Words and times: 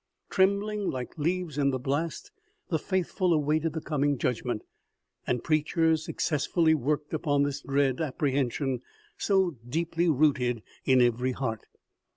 Trembling 0.31 0.89
like 0.89 1.15
leaves 1.19 1.59
in 1.59 1.69
the 1.69 1.77
blast, 1.77 2.31
the 2.69 2.79
faithful 2.79 3.31
awaited 3.33 3.73
the 3.73 3.81
coming 3.81 4.17
judg 4.17 4.43
ment; 4.43 4.63
and 5.27 5.43
preachers 5.43 6.03
successfully 6.05 6.73
worked 6.73 7.13
upon 7.13 7.43
this 7.43 7.61
dread 7.61 8.01
apprehension, 8.01 8.81
so 9.19 9.57
deeply 9.69 10.09
rooted 10.09 10.63
in 10.85 11.03
every 11.03 11.33
heart. 11.33 11.67